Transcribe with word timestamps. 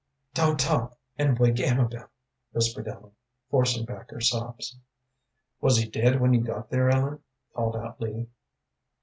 "Don't 0.33 0.59
talk 0.59 0.97
and 1.19 1.37
wake 1.37 1.59
Amabel," 1.59 2.09
whispered 2.53 2.87
Ellen, 2.87 3.11
forcing 3.51 3.85
back 3.85 4.09
her 4.09 4.19
sobs. 4.19 4.75
"Was 5.59 5.77
he 5.77 5.87
dead 5.87 6.19
when 6.19 6.33
you 6.33 6.41
got 6.41 6.71
there, 6.71 6.89
Ellen?" 6.89 7.19
called 7.53 7.75
out 7.75 8.01
Lee. 8.01 8.27